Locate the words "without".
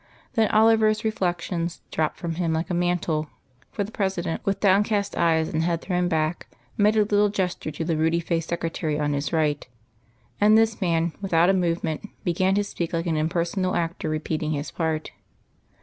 11.21-11.51